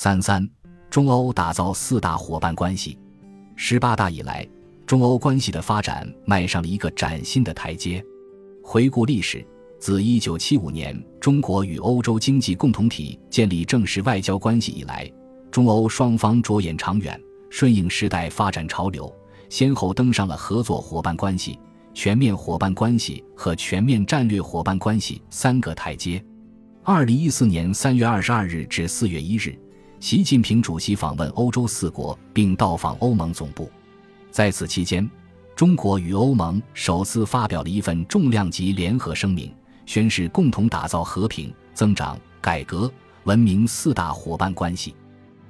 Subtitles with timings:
[0.00, 0.48] 三三，
[0.88, 2.96] 中欧打造四大伙伴关系。
[3.56, 4.48] 十八大以来，
[4.86, 8.00] 中欧关系的发展迈上了一个崭新的台阶。
[8.62, 9.44] 回顾历史，
[9.80, 15.10] 自一九七五年中国与欧洲经济共同体建立正式外交关系以来，
[15.50, 17.20] 中欧双方着眼长远，
[17.50, 19.12] 顺应时代发展潮流，
[19.50, 21.58] 先后登上了合作伙伴关系、
[21.92, 26.24] 全面伙伴关系和全面战略伙伴关系三个台阶。
[26.84, 29.58] 二零一四年三月二十二日至四月一日。
[30.00, 33.68] 习近平主席访问欧洲四国，并到访欧盟总部。
[34.30, 35.08] 在此期间，
[35.56, 39.52] 中国与欧盟首次发表了一份重量级联合声明，
[39.86, 42.90] 宣示共同打造和平、增长、改革、
[43.24, 44.94] 文明四大伙伴关系。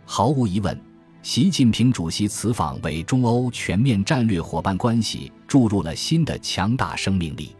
[0.06, 0.80] 毫无疑问，
[1.22, 7.54] 习近平主席此访为中欧全面战略伙伴关系注入了新的强大生命力。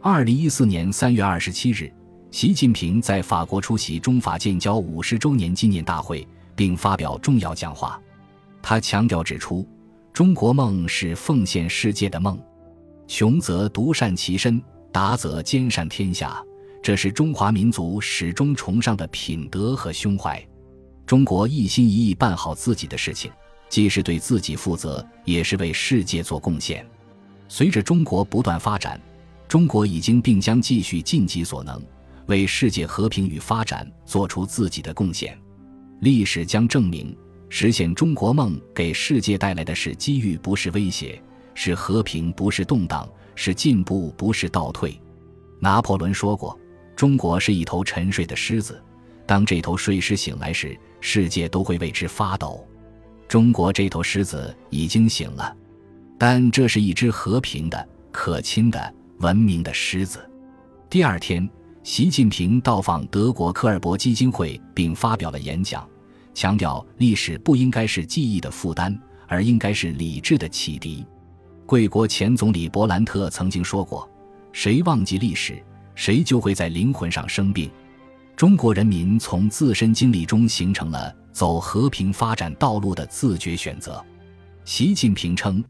[0.00, 1.92] 二零一四年三月二十七日。
[2.32, 8.00] 习近平在法国出席中法建交五十周年纪念大会，并发表重要讲话。
[8.62, 9.68] 他强调指出，
[10.14, 12.42] 中国梦是奉献世界的梦，
[13.06, 14.60] 穷则独善其身，
[14.90, 16.42] 达则兼善天下，
[16.82, 20.42] 这是中华民族始终崇尚的品德和胸怀。
[21.04, 23.30] 中国一心一意办好自己的事情，
[23.68, 26.84] 既是对自己负责，也是为世界做贡献。
[27.46, 28.98] 随着中国不断发展，
[29.46, 31.78] 中国已经并将继续尽己所能。
[32.32, 35.38] 为世界和平与发展做出自己的贡献，
[36.00, 37.14] 历史将证明，
[37.50, 41.20] 实现中国梦给世界带来的是机遇，不是威胁；
[41.54, 44.98] 是和平，不是动荡；是进步，不是倒退。
[45.60, 46.58] 拿破仑说过
[46.96, 48.82] ：“中国是一头沉睡的狮子，
[49.26, 52.66] 当这头睡狮醒来时，世界都会为之发抖。”
[53.28, 55.54] 中国这头狮子已经醒了，
[56.18, 60.18] 但这是一只和平的、可亲的、文明的狮子。
[60.88, 61.46] 第二天。
[61.84, 65.86] 习近平到访德国科尔伯基金会，并发表了演讲，
[66.32, 71.04] 强调历史不应该是记忆的负担，而应该是理智的启迪。
[71.66, 74.08] 贵国前总理勃兰特曾经说过
[74.52, 75.60] ：“谁忘记历史，
[75.96, 77.68] 谁就会在灵魂上生病。”
[78.36, 84.02] 中国人民从自身经历中形成了走和平发展道路的自觉选择。
[84.64, 85.62] 习近平称：“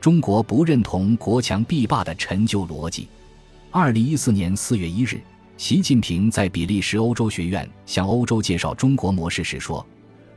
[0.00, 3.06] 中国不认同国强必霸的陈旧逻辑。”
[3.70, 5.20] 二零一四年四月一日。
[5.58, 9.84] 习近平在比利时欧洲学院向欧洲介绍中国模式时说：“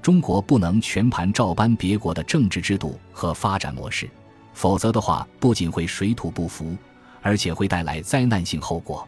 [0.02, 4.10] 中国不能全盘照搬别国的政治制度和发展模式，
[4.52, 6.76] 否则的话，不仅会水土不服，
[7.22, 9.08] 而且会带来灾难性后果。”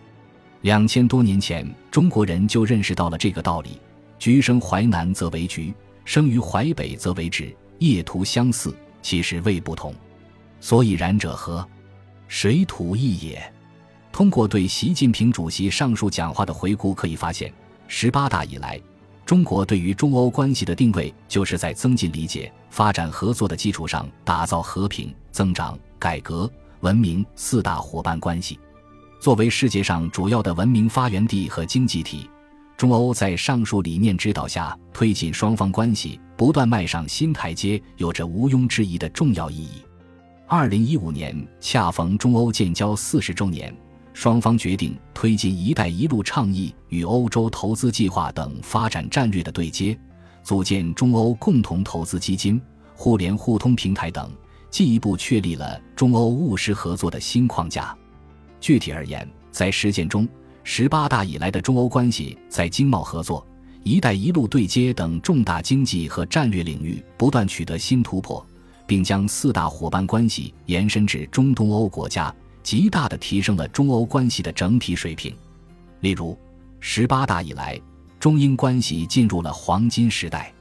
[0.62, 3.81] 两千多年前，中国人就认识到了这个道理
[4.19, 5.73] ：“橘生淮南则为橘，
[6.06, 7.52] 生于淮北则为枳。
[7.79, 9.91] 业图相似，其实味不同，
[10.59, 11.68] 所以然者何？
[12.28, 13.41] 水土异也。”
[14.13, 17.51] 通过对习近平主席上述讲话的回顾，可以发现，
[17.88, 18.79] 十八大以来，
[19.25, 26.47] 中国对于中欧关系的定位，就是在增进理解、发展合作的基础上，打造和平、增长、改革、
[26.81, 28.59] 文明四大伙伴关系。
[29.19, 32.29] 作为世界上主要的文明发源地和经济体，
[32.78, 39.81] 中欧在上述理念指导下，推进双方关系不断迈上新台阶，有着毋庸置疑的重要意义。
[40.46, 43.75] 二零一五年恰逢中欧建交四十周年。
[44.13, 49.97] 双方决定推进“一带一路”倡议与欧洲投资计划等发展战略的对接，
[50.44, 52.62] 组建中欧共同投资基金、
[52.96, 54.31] 互联互通平台等，
[54.69, 57.96] 进一步确立了中欧务实合作的新框架。
[58.62, 60.29] 具体而言，在实践中，
[60.63, 63.46] 十八大以来的中欧关系在经贸合作、
[63.84, 68.46] “一带一路”对接等重大经济和战略领域不断取得新突破，
[68.85, 72.34] 并将四大伙伴关系延伸至中东欧国家。
[72.63, 75.35] 极大地提升了中欧关系的整体水平。
[76.00, 76.38] 例如，
[76.79, 77.79] 十八大以来，
[78.19, 80.51] 中英关系进入了黄金时代。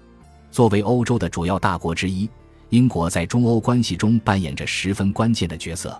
[0.51, 2.29] 作为欧洲的主要大国之一，
[2.69, 5.99] 英国在中欧关系中扮演着十分关键的角色。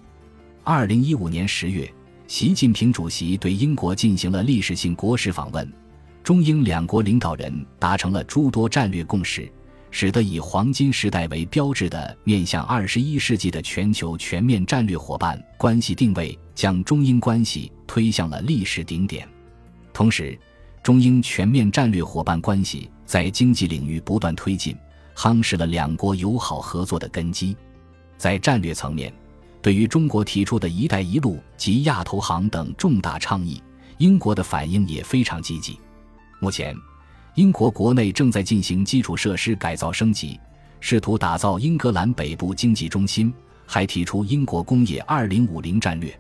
[0.65, 1.91] 二零一五年十月，
[2.27, 5.73] 习近平主席对英国进行了历史性国事访问，
[6.23, 9.51] 中英两国领导人达成了诸多战略共识。
[9.95, 19.29] 使得以黄金时代为标志的面向二十一世纪的全球全面战略伙伴关系定位，将中英关系推向了历史顶点。
[19.93, 20.37] 同时，
[20.83, 24.75] 中英全面战略伙伴关系在经济领域不断推进，
[25.15, 27.55] 夯实了两国友好合作的根基。
[28.17, 29.12] 在战略层面，
[29.61, 33.62] 对于中国提出的一带一路及亚投行等重大倡议，
[33.99, 35.79] 英国的反应也非常积极。
[36.41, 36.75] 目前。
[37.34, 40.38] 英国国内正在进行基础设施改造升级，
[40.81, 43.32] 试图打造英格兰北部经济中心，
[43.64, 46.14] 还提出英国工业2050战略。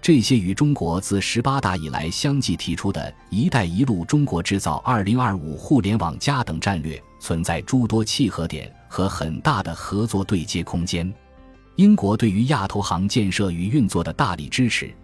[0.00, 11.12] 这些与中国自十八大以来相继提出的一带一路、中国制造2025、互联网加等战略存在诸多契合点和很大的合作对接空间。
[11.74, 14.94] 英国对于亚投行建设与运作的大力支持，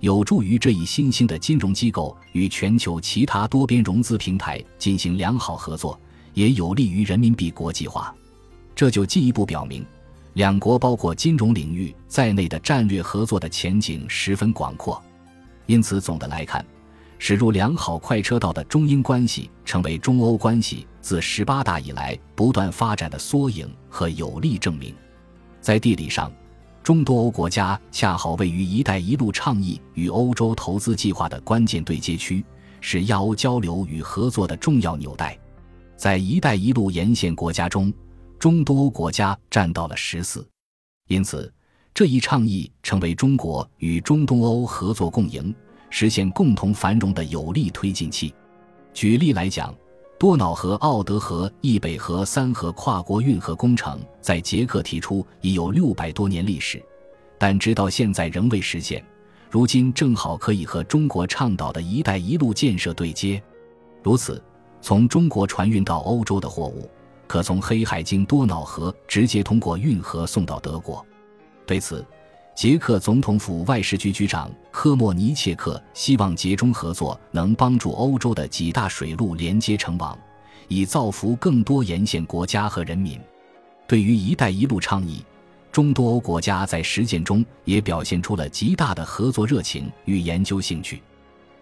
[0.00, 5.98] 有助于这一新兴的金融机构与全球其他多边融资平台进行良好合作，
[6.34, 8.14] 也有利于人民币国际化。
[8.74, 9.84] 这就进一步表明，
[10.34, 15.02] 两国包括金融领域在内的战略合作的前景十分广阔。
[15.64, 16.64] 因此，总的来看，
[17.18, 24.94] 驶入良好快车道的中英关系成为中欧关系自十八大以来不断发展的缩影和有力证明。
[25.62, 26.30] 在地理上，
[26.86, 32.44] 中多欧国家恰好位于“一带一路”倡议与欧洲投资计划的关键对接区，
[32.80, 35.36] 是亚欧交流与合作的重要纽带。
[35.96, 37.92] 在“一带一路”沿线国家中，
[38.38, 40.48] 中多欧国家占到了十四，
[41.08, 41.52] 因此
[41.92, 45.52] 这一倡议成为中国与中东欧合作共赢、
[45.90, 48.32] 实现共同繁荣的有力推进器。
[48.94, 49.74] 举例来讲。
[50.18, 56.82] 多瑙河、奥德河、易北河三河跨国运河工程在捷克提出已有六百多年历史，
[57.38, 59.04] 但直到现在仍未实现。
[59.50, 63.42] 如今正好可以和中国倡导的一带一路建设对接。
[64.02, 64.42] 如此，
[64.80, 66.88] 从中国船运到欧洲的货物，
[67.26, 71.04] 可从黑海经多瑙河直接通过运河送到德国。
[71.66, 72.02] 对此，
[72.56, 80.18] 捷克总统府外事局局长科莫尼切克希望捷中合作能帮助欧洲的几大水路连接成网，
[80.66, 83.20] 以造福更多沿线国家和人民。
[83.86, 85.22] 对于“一带一路”倡议，
[85.70, 91.02] 中多欧国家在实践中也表现出了极大的合作热情与研究兴趣。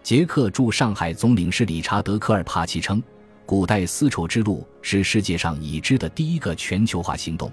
[0.01, 3.03] 捷克驻上海总领事理查德·科尔帕奇称
[3.45, 7.51] ：“古代丝绸之路是世界上已知的第一个全球化行动。”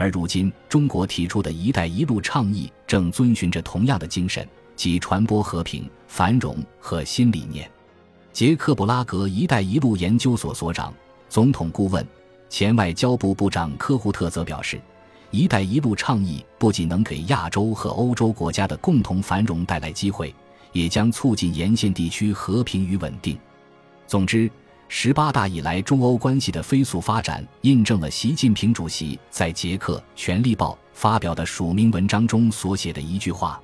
[0.00, 7.70] 而如今，中国提出的一带一路倡议正遵循着同样的精神，即传播和平、繁荣和新理念。
[8.32, 10.90] 捷克布拉格“一带一路”研究所所长、
[11.28, 12.02] 总统顾问、
[12.48, 14.80] 前外交部部长科胡特则表示
[15.30, 20.34] ：“一带一路”倡议不仅能给亚洲和欧洲国家的共同繁荣带来机会，
[20.72, 23.38] 也将促进沿线地区和平与稳定。
[24.06, 24.50] 总之。
[24.92, 33.62] 十八大以来，中欧关系的飞速发展，印证了习近平主席在捷克《权力报》发表的署名文章中所写的一句话：“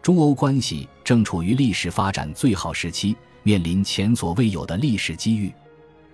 [0.00, 5.52] 中欧关系正处于历史发展最好时期，面临前所未有的历史机遇。”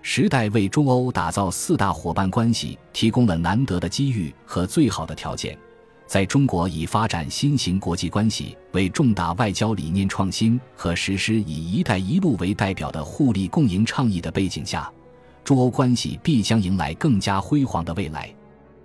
[0.00, 5.56] 时代为中欧打造四大伙伴关系提供了难得的机遇和最好的条件。
[6.06, 14.90] 在中国以发展新型国际关系为重大外交理念创新和实施以“一带一路”为代表的互利共赢倡议的背景下，
[15.42, 18.32] 中欧关系必将迎来更加辉煌的未来。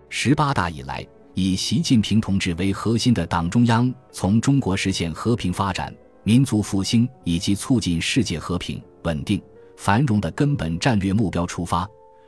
[0.07, 5.93] 十八大以来，以习近平同志为核心的党中央从中国实现和平发展、
[6.23, 9.39] 民族复兴以及促进世界和平、稳定、
[9.77, 11.87] 繁荣的根本战略目标出发，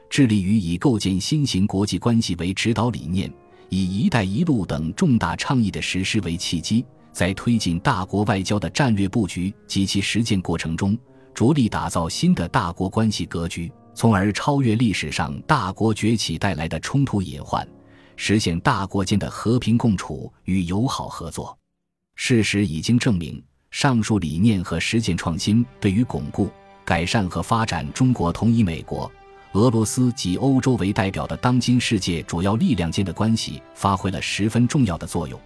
[0.10, 3.32] 致力于以构建新型国际关系为指导理念。
[3.72, 10.98] 以“一带一路”等重大倡议的实施为契机，在推进大国外交的战略布局及其实践过程中，
[11.34, 17.66] 着力打造新的大国关系格局，从而超越历史上大国崛起带来的冲突隐患，
[18.18, 21.58] 实现大国间的和平共处与友好合作。
[22.16, 26.50] 事实已经证明，上述理念和实践创新对于巩固、
[26.84, 29.10] 改善和发展中国同一美国。
[29.54, 35.38] 俄罗斯及欧洲为代表的当今世界主要力量间的关系发挥了十分重要的作用，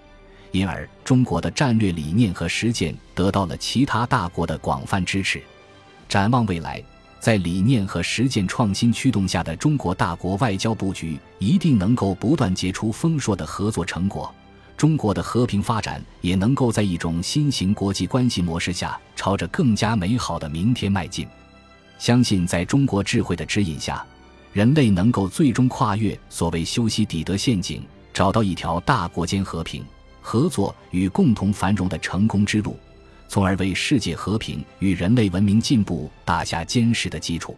[0.51, 5.41] 因而中国的战略理念和实践得到了其他大国的广泛支持。
[6.07, 6.83] 展望未来，
[7.19, 14.31] 在理念和实践创新驱动下的中国大国外交布局一定能够不断结出丰硕的合作成果，
[14.77, 21.27] 中国的和平发展也能够在一种新型国际关系模式下朝着更加美好的明天迈进。
[21.97, 24.05] 相信在中国智慧的指引下，
[24.53, 27.81] 人类能够最终跨越所谓修昔底德陷阱，
[28.13, 29.83] 找到一条大国间和平、
[30.21, 32.77] 合作与共同繁荣的成功之路，
[33.27, 37.57] 从而为世界和平与人类文明进步打下坚实的基础。